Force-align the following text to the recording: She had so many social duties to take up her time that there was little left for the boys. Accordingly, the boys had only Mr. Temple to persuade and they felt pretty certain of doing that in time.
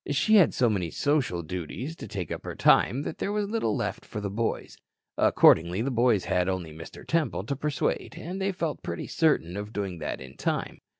She 0.09 0.37
had 0.37 0.51
so 0.55 0.67
many 0.67 0.89
social 0.89 1.43
duties 1.43 1.95
to 1.97 2.07
take 2.07 2.31
up 2.31 2.43
her 2.43 2.55
time 2.55 3.03
that 3.03 3.19
there 3.19 3.31
was 3.31 3.47
little 3.51 3.75
left 3.75 4.03
for 4.03 4.19
the 4.19 4.31
boys. 4.31 4.75
Accordingly, 5.15 5.83
the 5.83 5.91
boys 5.91 6.25
had 6.25 6.49
only 6.49 6.71
Mr. 6.73 7.05
Temple 7.05 7.43
to 7.43 7.55
persuade 7.55 8.15
and 8.17 8.41
they 8.41 8.51
felt 8.51 8.81
pretty 8.81 9.05
certain 9.05 9.55
of 9.55 9.71
doing 9.71 9.99
that 9.99 10.19
in 10.19 10.37
time. 10.37 10.79